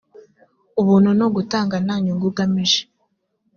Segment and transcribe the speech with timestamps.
[0.81, 2.81] ubuntu nugutanga ntanyungu ugamije.